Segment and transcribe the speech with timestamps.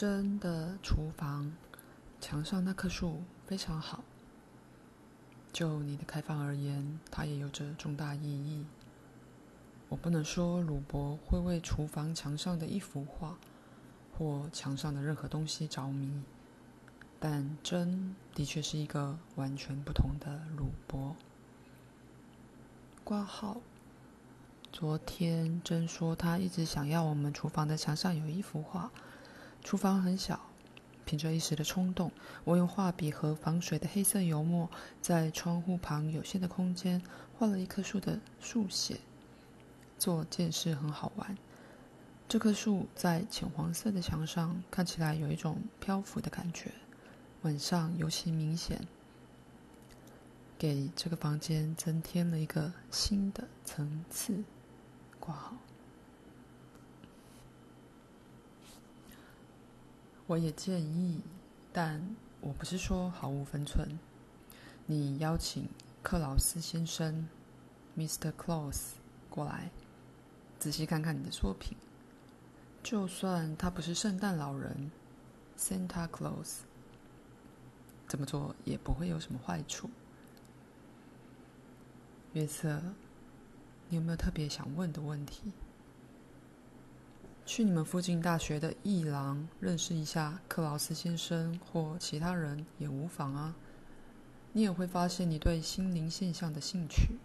[0.00, 1.52] 真的厨房
[2.22, 4.02] 墙上那棵树非常好。
[5.52, 8.64] 就你的开放而言，它也有着重大意义。
[9.90, 13.36] 我不能说鲁伯会为厨房墙上的一幅画
[14.16, 16.22] 或墙上的任何东西着迷，
[17.18, 21.14] 但珍的确是一个完全不同的鲁伯。
[23.04, 23.58] 挂号。
[24.72, 28.90] 昨天珍说她一直想要我们厨房的墙上有一幅画。
[29.70, 30.40] 厨房很小，
[31.04, 32.10] 凭着一时的冲动，
[32.42, 34.68] 我用画笔和防水的黑色油墨，
[35.00, 37.00] 在窗户旁有限的空间
[37.38, 38.98] 画了一棵树的速写。
[39.96, 41.38] 做件事很好玩。
[42.28, 46.72] 这棵树在浅黄色的墙上看起来有一种漂浮的感觉，
[47.42, 48.80] 晚上尤其明显，
[50.58, 54.42] 给这个房间增添了一个新的层次。
[55.20, 55.54] 挂号。
[60.30, 61.20] 我也建议，
[61.72, 63.98] 但我不是说毫无分寸。
[64.86, 65.68] 你邀请
[66.04, 67.28] 克劳斯先生
[67.98, 68.30] （Mr.
[68.30, 68.92] Claus）
[69.28, 69.72] 过来。
[70.56, 71.76] 仔细看看你的作品，
[72.80, 74.92] 就算他不是圣诞老人
[75.58, 76.58] （Santa Claus），
[78.06, 79.90] 这么做也不会有什么坏处。
[82.34, 82.80] 约瑟，
[83.88, 85.50] 你有没有特别想问的问题？
[87.52, 93.52] 去你们附近大学的艺廊认识一下克劳斯先生或其他人也无妨啊。
[94.52, 97.18] 你也会发现你对心灵现象的兴趣，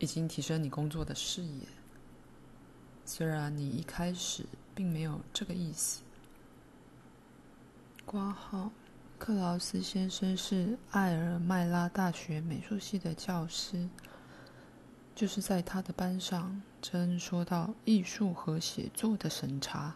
[0.00, 1.62] 已经提升你工作的视野。
[3.04, 6.00] 虽然你一开始并没有这个意思。
[8.04, 8.72] 括号，
[9.20, 13.88] 克劳斯先生是艾尔麦拉大学美术系的教师，
[15.14, 19.94] 就是在他的班上，真说到艺术和写作的审查，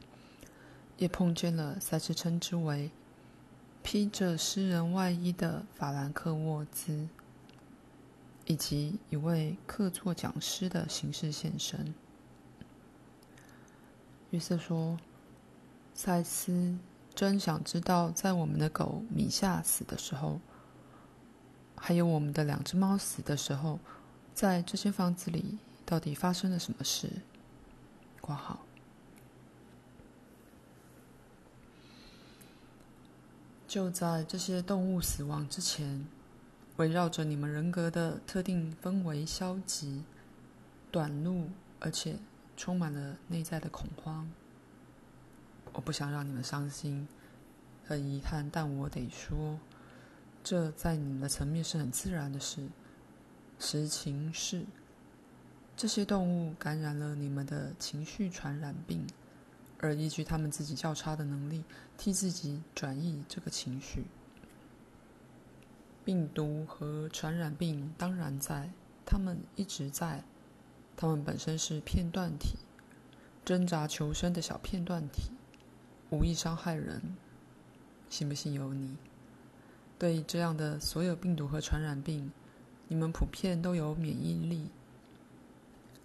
[0.99, 2.91] 也碰见了赛斯称之为
[3.83, 7.09] 披着诗人外衣的法兰克沃兹，
[8.47, 11.95] 以及一位客座讲师的形式现身。
[14.31, 14.99] 约瑟说
[15.95, 16.77] ：“赛斯
[17.15, 20.41] 真想知道，在我们的狗米夏死的时候，
[21.77, 23.79] 还有我们的两只猫死的时候，
[24.35, 27.09] 在这间房子里到底发生了什么事？”
[28.21, 28.61] 括号。
[33.67, 36.07] 就在这些动物死亡之前，
[36.77, 40.05] 围绕着你们人格的特定氛围消极、
[40.91, 41.51] 短路，
[41.81, 42.19] 而且。
[42.55, 44.31] 充满了内在的恐慌。
[45.73, 47.09] 我不想让你们伤心，
[47.85, 49.59] 很遗憾，但我得说，
[50.45, 52.69] 这在你们的层面是很自然的事。
[53.59, 54.67] 实情是，
[55.83, 59.05] 这些动物感染了你们的情绪传染病，
[59.81, 61.65] 而依据他们自己较差的能力，
[61.99, 64.05] 替自己转移这个情绪。
[66.05, 68.71] 病毒和传染病当然在，
[69.05, 70.23] 他们一直在。
[70.97, 72.59] 他们本身是片段体，
[73.45, 75.33] 挣扎求生的小片段体，
[76.11, 77.03] 无意伤害人。
[78.09, 78.97] 信不信由你。
[79.99, 82.31] 对这样的所有病毒和传染病，
[82.87, 84.71] 你们普遍都有免疫力。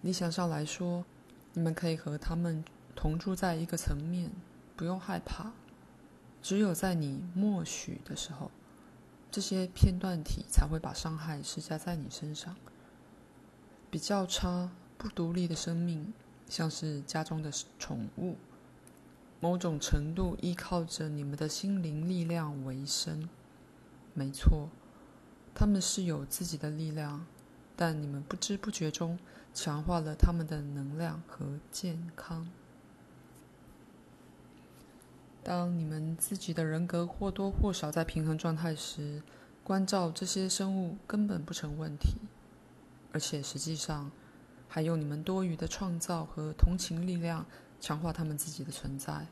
[0.02, 1.04] 理想上来说，
[1.52, 2.64] 你们可以和他们
[2.94, 4.30] 同住在一个层面，
[4.76, 5.52] 不用害怕。
[6.40, 8.50] 只有在你默许的时候，
[9.30, 12.54] 这些片段体才会把伤害施加在你身上。
[13.90, 16.12] 比较差、不独立的生命，
[16.48, 18.36] 像是家中的宠物，
[19.40, 23.28] 某种程度依靠着你们的心灵力量为生。
[24.14, 24.68] 没错，
[25.54, 27.26] 他们是有自己的力量，
[27.74, 29.18] 但你们不知不觉中
[29.60, 32.48] 强化了他们的能量和健康。
[35.42, 39.20] 当你们自己的人格或多或少在平衡状态时，
[39.64, 42.18] 关照这些生物根本不成问题。
[43.10, 44.12] 而且实际上，
[44.68, 47.44] 还用你们多余的创造和同情力量
[47.80, 49.26] 强化他们自己的存在。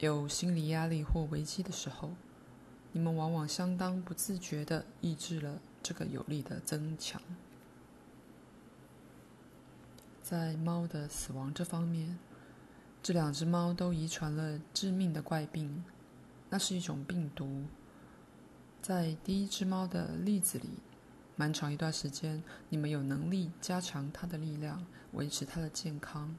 [0.00, 2.10] 有心理压力或危机的时候，
[2.92, 7.22] 你们往往相当不自觉地抑制了这个有力的增强。
[10.30, 12.16] 在猫的死亡这方面，
[13.02, 15.82] 这两只猫都遗传了致命的怪病，
[16.48, 17.64] 那是一种病毒。
[18.80, 20.68] 在第一只猫的例子里。
[21.34, 26.36] 蛮长一段时间，你们有能力加强它的力量，维持它的健康。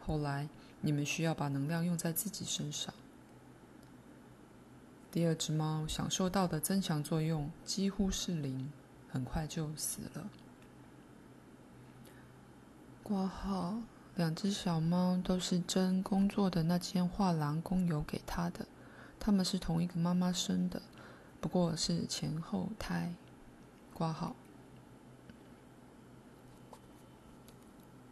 [0.00, 0.46] 后来，
[0.82, 2.92] 你们需要把能量用在自己身上。
[5.10, 8.70] 第二只猫享受到的增强作用几乎是零，
[9.08, 10.28] 很快就死了。
[13.04, 13.74] 挂号，
[14.16, 18.66] 两只小猫都是真工作的那间画廊工友给他的，
[19.20, 20.80] 他们是同一个妈妈生的，
[21.38, 23.12] 不过是前后胎。
[23.92, 24.34] 挂号。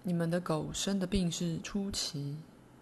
[0.03, 2.37] 你们的狗生的病是初期，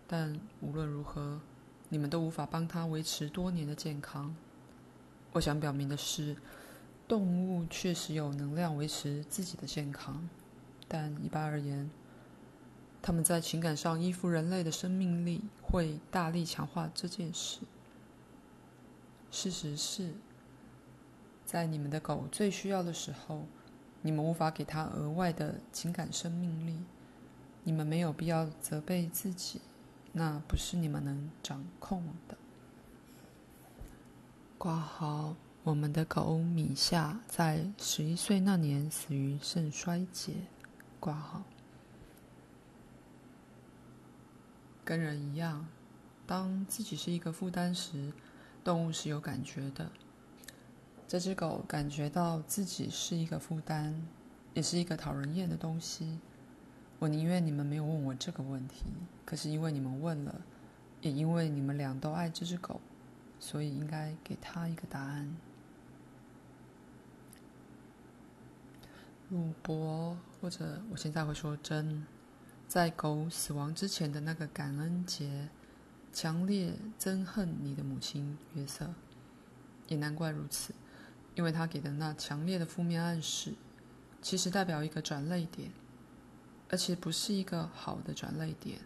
[0.09, 1.41] 但无论如何，
[1.89, 4.35] 你们都无法帮它维持多年的健康。
[5.31, 6.37] 我想表明的是，
[7.07, 10.29] 动物确实有能量维持自己的健康，
[10.89, 11.89] 但一般而言，
[13.02, 17.61] 他们在情感上依附人类的生命力，会大力强化这件事。
[19.31, 20.14] 事实是，
[21.44, 23.47] 在你们的狗最需要的时候，
[24.02, 26.79] 你们无法给它额外的情感生命力。
[27.62, 29.61] 你们没有必要责备自己，
[30.12, 32.37] 那不是你们能掌控的。
[34.56, 40.32] 挂号，我们的狗米夏在十一岁那年死于肾衰竭。
[40.99, 41.43] 挂号，
[44.90, 45.69] 跟人一样，
[46.26, 48.12] 当自己是一个负担时，
[48.64, 49.88] 动物是有感觉的。
[51.06, 53.94] 这只狗感觉到自己是一个负担，
[54.52, 56.19] 也是一个讨人厌的东西。
[56.98, 58.82] 我宁愿你们没有问我这个问题，
[59.25, 60.40] 可是因为你们问了，
[61.02, 62.81] 也因为你们俩都爱这只狗。
[63.38, 65.37] 所以应该给他一个答案。
[69.28, 72.04] 鲁伯，或者我现在会说珍，
[72.70, 75.49] 在狗死亡之前的那个感恩节，
[76.12, 78.94] 强烈憎恨你的母亲约瑟。
[79.88, 80.72] 也难怪如此，
[81.34, 83.55] 因为他给的那强烈的负面暗示，
[84.22, 85.72] 其实代表一个转泪点，
[86.69, 88.78] 而且不是一个好的转泪点。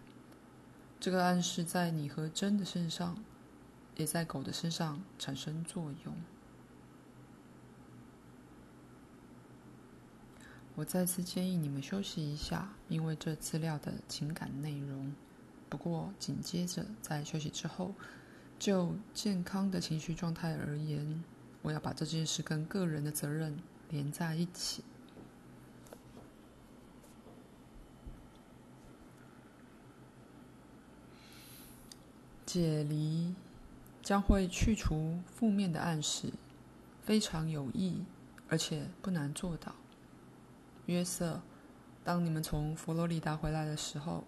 [0.98, 3.22] 这个暗示在你和珍的身上。
[3.96, 6.16] 也在狗的身上产生作用。
[10.74, 15.14] 我再次建议你们休息一下，因为这资料的情感内容。
[15.68, 17.94] 不过紧接着在休息之后，
[18.58, 21.22] 就健康的情绪状态而言，
[21.62, 23.58] 我要把这件事跟个人的责任
[23.90, 24.82] 连在一起。
[32.44, 33.34] 解离。
[34.02, 36.30] 将会去除负面的暗示，
[37.06, 38.04] 非常有益，
[38.50, 39.74] 而且不难做到。
[40.86, 41.40] 约瑟，
[42.02, 44.24] 当你们从佛罗里达回来的时候，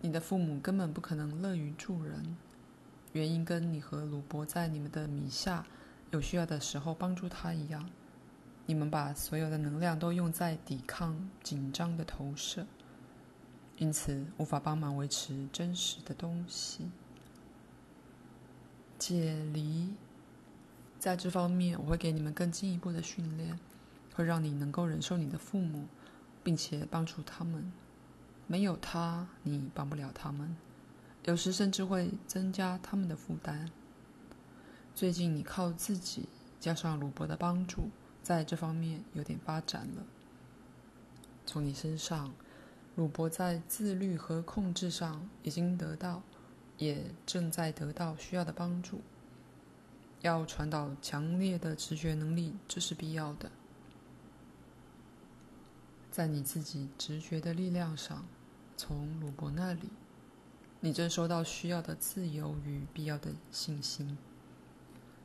[0.00, 2.36] 你的父母根本不可能乐于助人，
[3.12, 5.64] 原因跟你和鲁伯在你们的米夏
[6.10, 7.88] 有需要的时候帮助他一样，
[8.66, 12.66] 你们把所有的能量都用在抵抗紧张的投射，
[13.78, 16.90] 因此无法帮忙维持真实的东西。
[18.98, 19.94] 解离，
[20.98, 23.58] 在这方面我会给你们更进一步的训练，
[24.18, 25.86] 会让你能够忍受你的父母，
[26.42, 27.72] 并且帮助他们。
[28.48, 30.56] 没有他，你帮不了他们，
[31.22, 33.70] 有时甚至会增加他们的负担。
[34.92, 36.28] 最近你靠自己，
[36.58, 40.02] 加上鲁伯的帮助，在这方面有点发展了。
[41.46, 42.34] 从你身上，
[42.96, 46.24] 鲁伯在自律和控制上已经得到。
[46.76, 49.00] 也正在得到需要的帮助。
[50.20, 53.50] 要传导强烈的直觉能力，这是必要的。
[56.18, 58.26] 在你自己直觉的力量上，
[58.76, 59.88] 从鲁伯那里，
[60.80, 64.18] 你正收到需要的自由与必要的信心。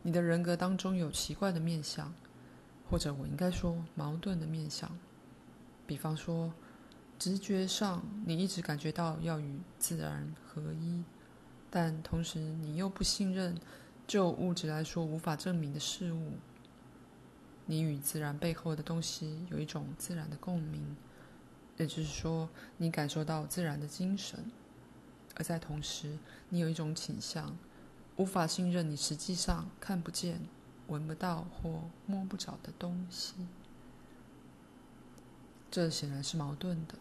[0.03, 2.13] 你的人格当中有奇怪的面相，
[2.87, 4.87] 或者我应该说矛盾的面相。
[5.87, 6.53] 比方说，
[7.17, 11.03] 直觉上你一直感觉到要与自然合一。
[11.71, 13.57] 但同时，你又不信任
[14.05, 16.33] 就物质来说无法证明的事物。
[17.65, 20.95] 你与自然背后的东西有一种自然的共鸣，
[21.77, 24.51] 也就是说，你感受到自然的精神。
[25.35, 26.17] 而在同时，
[26.49, 27.57] 你有一种倾向，
[28.17, 30.41] 无法信任你实际上看不见、
[30.87, 33.33] 闻不到或摸不着的东西。
[35.71, 36.95] 这显然是矛盾的。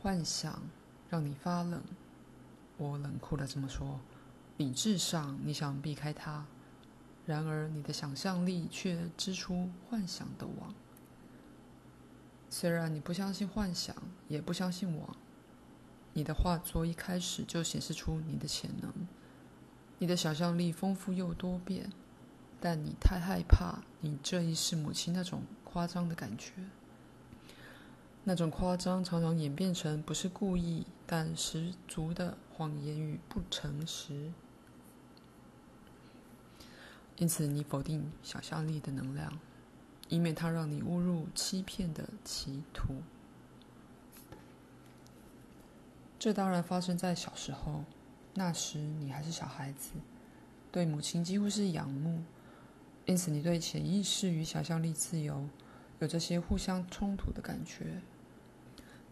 [0.00, 0.62] 幻想
[1.10, 1.82] 让你发冷。
[2.76, 4.00] 我冷酷的这么说
[4.58, 6.44] ：“理智上，你想避开它；
[7.24, 10.74] 然而，你的想象力却织出幻想的网。
[12.50, 13.94] 虽然你不相信幻想，
[14.28, 15.16] 也不相信网，
[16.12, 18.92] 你的画作一开始就显示出你的潜能。
[19.98, 21.92] 你的想象力丰富又多变，
[22.60, 26.52] 但你太害怕你这一世母亲那种夸张的感觉。”
[28.24, 34.32] 那种夸张常常演变成不是故意，但十足的谎言与不诚实。
[37.16, 39.38] 因此，你否定想象力的能量，
[40.08, 43.02] 以免它让你误入欺骗的歧途。
[46.18, 47.84] 这当然发生在小时候，
[48.34, 49.92] 那时你还是小孩子，
[50.70, 52.22] 对母亲几乎是仰慕，
[53.06, 55.48] 因此你对潜意识与想象力自由
[55.98, 58.00] 有这些互相冲突的感觉。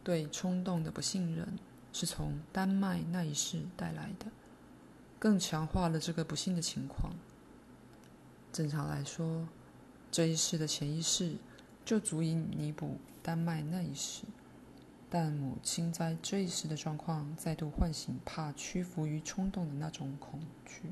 [0.03, 1.59] 对冲动的不信任
[1.93, 4.27] 是从丹麦那一世带来的，
[5.19, 7.13] 更强化了这个不幸的情况。
[8.53, 9.49] 正常来说，
[10.11, 11.37] 这一世的潜意识
[11.85, 14.25] 就足以弥补丹麦那一世。
[15.09, 20.83] 但母亲在这一世的状况，再度唤醒怕屈服于冲动的那种恐惧，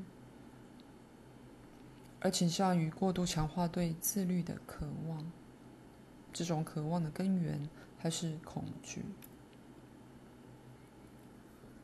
[2.19, 5.31] 而倾向于过度强化对自律的渴望。
[6.33, 9.03] 这种渴望的根源还是恐惧。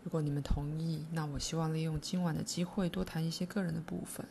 [0.04, 4.26] 如果你们同意，那我希望利用今晚的机会多谈一些个人的部分。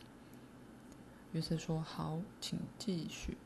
[1.34, 3.36] 约瑟说：“好，请继续。”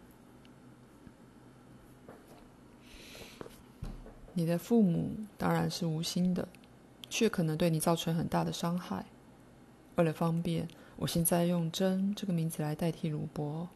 [4.35, 6.47] 你的父母当然是无心的，
[7.11, 9.04] 却可能对你造成很大的伤害。
[9.97, 13.68] 为了方便，我现在用“真”这个名字来代替鲁伯。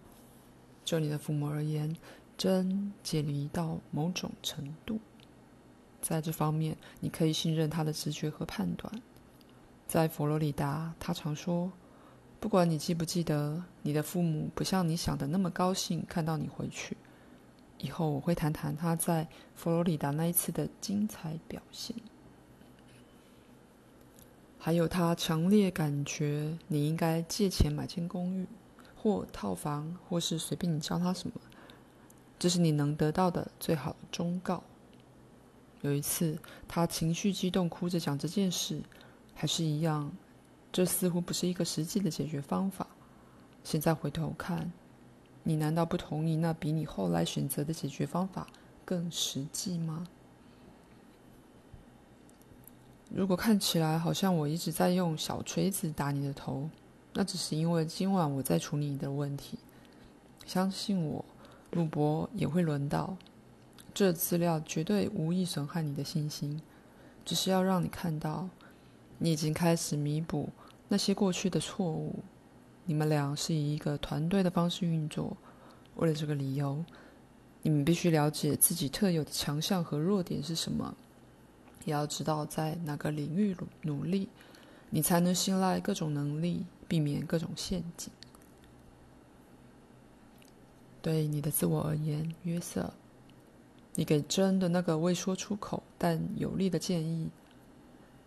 [0.85, 1.97] 就你的父母而言，
[2.37, 5.01] 真解离到某种程度，
[6.01, 8.93] 在这方面，你可以信任他的直觉和判断。
[9.89, 11.73] 在佛罗里达，他常说
[12.43, 16.97] ：“不管你记不记得，你的父母不像你想的那么高兴看到你回去。”
[17.79, 21.97] 以后我会谈谈他在佛罗里达那一次的精彩表现，
[24.59, 28.45] 还有他强烈感觉你应该借钱买间公寓
[28.97, 31.35] 或套房，或是随便你叫他什么，
[32.41, 34.65] 这是你能得到的最好的忠告。
[35.83, 38.83] 有一次，他情绪激动，哭着讲这件事，
[39.33, 40.13] 还是一样，
[40.73, 42.87] 这似乎不是一个实际的解决方法。
[43.63, 44.73] 现在回头看。
[45.45, 48.47] 你难道不同意那比你后来选择的解决方法
[48.85, 50.07] 更实际吗？
[53.11, 56.71] 如果看起来好像我一直在用小锤子打你的头，
[57.13, 59.59] 那只是因为今晚我在处理你的问题。
[60.47, 61.25] 相信我，
[61.73, 63.17] 鲁伯也会轮到。
[63.93, 66.63] 这资料绝对无意损害你的信心，
[67.25, 68.49] 只是要让你看到，
[69.19, 70.51] 你已经开始弥补
[70.93, 72.15] 那些过去的错误。
[72.85, 75.35] 你们俩是以一个团队的方式运作，
[75.97, 76.85] 为了这个理由，
[77.63, 80.95] 你们必须了解自己特有的强项和弱点是什么，
[81.87, 84.29] 也要知道在哪个领域努力，
[84.91, 88.13] 你才能信赖各种能力，避免各种陷阱。
[91.01, 92.93] 对你的自我而言，约瑟，
[93.95, 97.31] 你给珍的那个未说出口但有力的建议，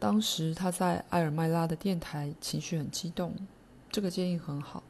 [0.05, 3.33] 当时他在埃尔麦拉的电台情绪很激动。
[3.89, 4.83] 这个建议很好，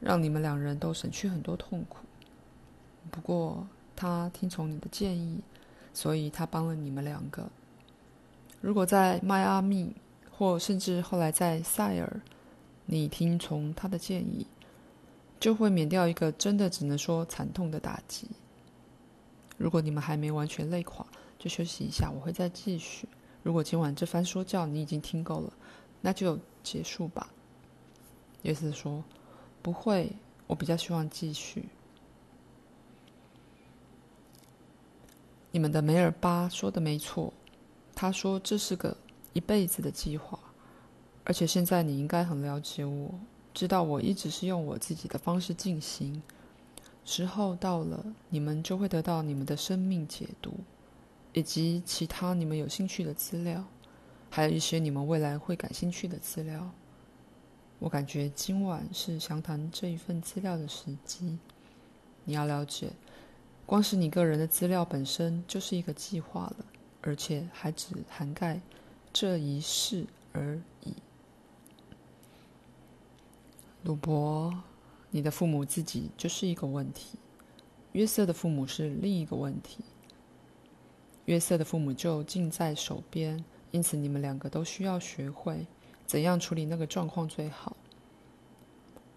[0.00, 2.04] 让你们两人都省去很多痛苦。
[3.10, 3.66] 不过
[3.96, 5.40] 他听从你的建议，
[5.94, 7.48] 所以他帮了你们两个。
[8.60, 9.96] 如果在迈阿密，
[10.30, 12.20] 或甚至后来在塞尔，
[12.84, 14.46] 你听从他的建议，
[15.40, 18.28] 就会免掉一个真的只能说惨痛的打击。
[19.56, 21.06] 如果你们还没完全累垮，
[21.38, 23.08] 就休息一下，我会再继续。
[23.42, 25.52] 如果今晚这番说教你已经听够了，
[26.00, 27.28] 那就结束吧。
[28.42, 29.02] 约瑟说
[29.62, 30.12] ：“不会，
[30.46, 31.68] 我比较希望继续。”
[35.50, 37.32] 你们的梅尔巴说的没错，
[37.94, 38.96] 他说这是个
[39.32, 40.38] 一辈子的计划，
[41.24, 43.14] 而且现在你应该很了解我，
[43.54, 46.22] 知道我一直是用我自己的方式进行。
[47.04, 50.52] 时候到了，你们就会得到你们的生命解读，
[51.32, 53.64] 以及其他你们有兴趣的资料，
[54.30, 56.70] 还有一些你们未来会感兴趣的资料。
[57.78, 61.38] 我感觉今晚是详谈这一份资料的时机。
[62.24, 62.90] 你要了解，
[63.64, 66.64] 光是你个人的资料本身就是一个计划了，
[67.02, 68.60] 而且还只涵盖
[69.12, 70.92] 这一世而已。
[73.84, 74.52] 鲁伯，
[75.10, 77.16] 你的父母自己就是一个问题，
[77.92, 79.84] 约瑟的父母是另一个问题。
[81.28, 85.66] 约瑟的父母就近在手边，因此你们两个都需要学会。
[86.06, 87.76] 怎样处理那个状况最好？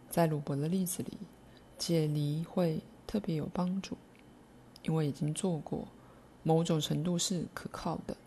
[0.10, 1.18] 在鲁伯的例子里，
[1.78, 3.96] 解离会特别有帮助，
[4.84, 5.88] 因为已经做过，
[6.44, 8.18] 某种程度是可靠的，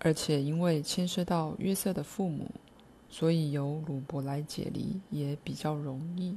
[0.00, 2.50] 而且因为牵涉到约瑟的父母，
[3.08, 6.36] 所以由鲁伯来解离也比较容易。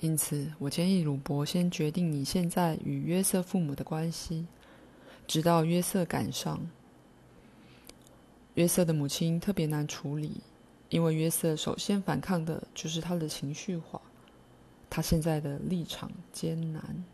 [0.00, 4.46] 因此，我建议鲁伯先决定你现在与约瑟父母的关系，
[5.26, 6.60] 直到约瑟赶上。
[8.54, 10.40] 约瑟的母亲特别难处理，
[10.88, 14.00] 因为约瑟首先反抗的就是他的情绪化。
[14.88, 17.04] 他现在的立场艰难。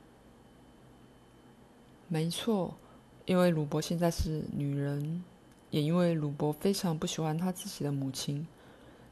[2.08, 2.76] 没错，
[3.24, 5.24] 因为鲁伯现在是女人，
[5.70, 8.46] 也因为鲁伯非常不喜欢他自己的母亲，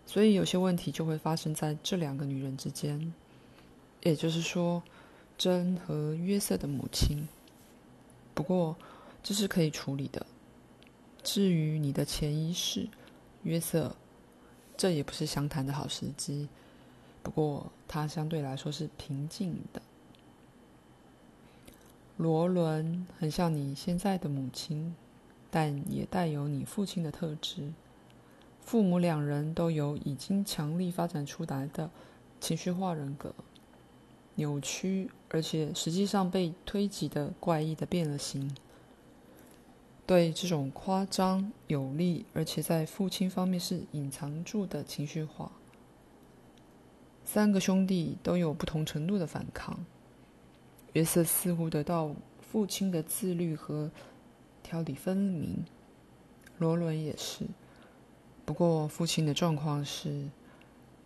[0.04, 3.12] 所以有些问题就会发生在这两个女人之间。
[4.02, 4.82] 也就是说，
[5.38, 7.28] 珍和约瑟的母亲。
[8.34, 8.76] 不过，
[9.22, 10.26] 这是可以处理的。
[11.22, 12.88] 至于你的潜意识，
[13.44, 13.94] 约瑟，
[14.76, 16.48] 这也不是相谈的好时机。
[17.22, 19.80] 不过，他相对来说是平静的。
[22.16, 24.94] 罗伦很像你现在的母亲，
[25.50, 27.72] 但也带有你父亲的特质。
[28.60, 31.90] 父母两人都有已经强力发展出来的
[32.40, 33.34] 情绪化人格，
[34.36, 38.54] 扭曲而且实际上被推挤的怪异的变了形。
[40.04, 45.52] 对这种夸张有力，而且在父亲方面是隐藏住的情绪化，
[47.24, 49.78] 三个兄弟都有不同程度的反抗。
[50.92, 53.90] 约瑟似乎得到父亲的自律和
[54.62, 55.64] 条理分明，
[56.58, 57.46] 罗伦也是。
[58.44, 60.28] 不过，父亲的状况是，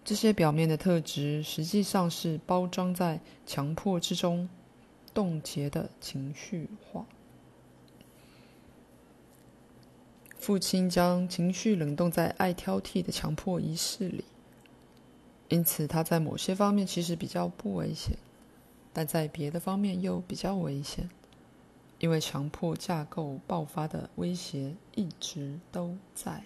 [0.07, 4.49] 这些表面的特质实际上是包装在强迫之中，
[5.13, 7.05] 冻结的情绪化。
[10.39, 14.25] 父亲将情绪冷冻在爱挑剔的强迫仪式里，
[15.49, 18.17] 因此他在某些方面其实比较不危险。
[18.93, 21.11] 但在别的方面又比较危险，
[21.99, 26.45] 因为强迫架构爆发的威胁一直都在。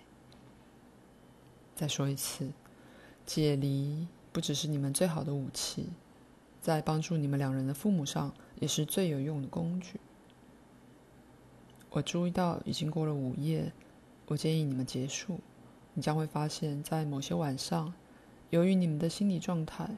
[1.76, 2.50] 再说一次，
[3.32, 5.86] 解离不只是你们最好的武器，
[6.60, 10.00] 在帮助你们两人的父母上也是最有用的工具。
[11.90, 13.72] 我注意到已经过了午夜，
[14.26, 15.38] 我建议你们结束。
[15.94, 17.94] 你将会发现，在某些晚上，
[18.48, 19.88] 由于你们的心理状态，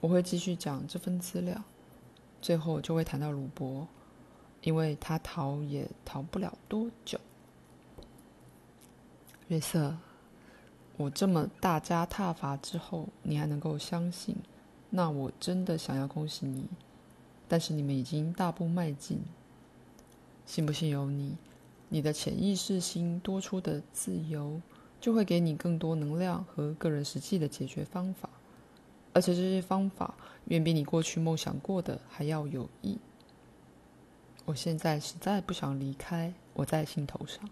[0.00, 1.62] 我会继续讲这份资料。
[2.42, 3.86] 最后就会谈到鲁伯，
[4.62, 7.20] 因为他逃也逃不了多久。
[9.46, 9.96] 约瑟，
[10.96, 14.36] 我这么大加挞伐之后，你还能够相信，
[14.90, 16.66] 那我真的想要恭喜你。
[17.48, 19.20] 但是你们已经大步迈进，
[20.46, 21.36] 信不信由你。
[21.88, 24.60] 你的潜意识心多出的自由，
[25.00, 28.28] 就会给你更多能量和个人实际的解决方法。
[29.12, 30.14] 而且这些方法
[30.46, 32.98] 远比你过去梦想过的还要有益。
[34.44, 37.48] 我现在实在不想离开，我在心头上。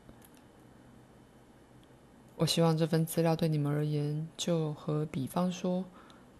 [2.42, 5.84] 我希望这份资料对你们而言，就和比方说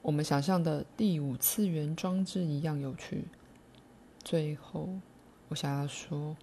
[0.03, 3.27] 我们想象的第五次元装置一样有趣。
[4.25, 4.89] 最后，
[5.47, 6.37] 我想要说，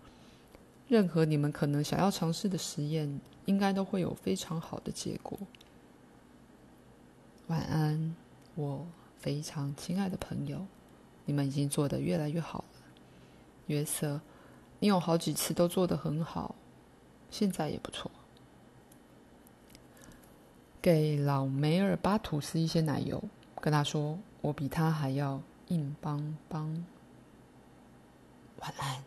[0.87, 5.37] 任何你们可能想要尝试的实验，应该都会有非常好的结果。
[7.47, 8.15] 晚安。
[8.55, 10.65] 我非常亲爱的朋友，
[11.25, 12.81] 你们已经做得越来越好了。
[13.67, 14.21] 约瑟，
[14.79, 16.55] 你有好几次都做得很好，
[17.29, 18.09] 现在也不错。
[20.81, 23.21] 给老梅尔巴吐司一些奶油
[23.59, 26.85] 跟他说我比他还要硬邦邦。
[28.59, 29.03] 晚安